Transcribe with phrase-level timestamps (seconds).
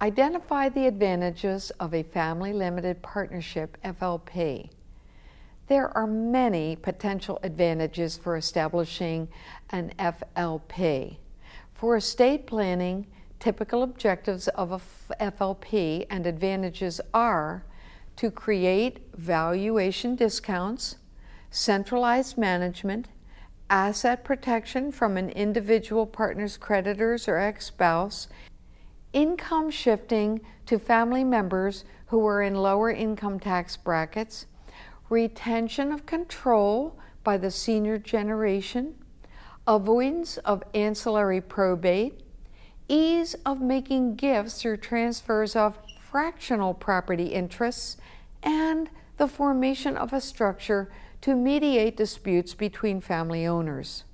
[0.00, 4.68] Identify the advantages of a family limited partnership FLP.
[5.68, 9.28] There are many potential advantages for establishing
[9.70, 11.16] an FLP.
[11.72, 13.06] For estate planning,
[13.40, 14.80] typical objectives of a
[15.18, 17.64] FLP and advantages are
[18.16, 20.96] to create valuation discounts,
[21.50, 23.08] centralized management,
[23.70, 28.28] asset protection from an individual partner's creditors or ex spouse,
[29.16, 34.44] income shifting to family members who are in lower income tax brackets,
[35.08, 38.94] retention of control by the senior generation,
[39.66, 42.20] avoidance of ancillary probate,
[42.88, 47.96] ease of making gifts through transfers of fractional property interests,
[48.42, 54.04] and the formation of a structure to mediate disputes between family owners.